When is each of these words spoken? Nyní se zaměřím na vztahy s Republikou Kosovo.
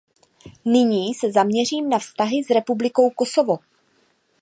Nyní 0.65 1.13
se 1.13 1.31
zaměřím 1.31 1.89
na 1.89 1.99
vztahy 1.99 2.43
s 2.43 2.49
Republikou 2.49 3.09
Kosovo. 3.09 3.57